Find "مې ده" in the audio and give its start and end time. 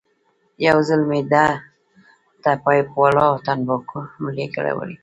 1.09-1.45